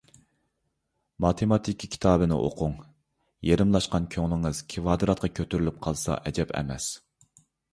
[1.25, 2.73] ماتېماتىكا كىتابنى ئوقۇڭ،
[3.49, 6.91] يېرىملاشقان كۆڭلىڭىز كىۋادراتقا كۆتۈرۈلۈپ قالسا ئەجەب ئەمەس.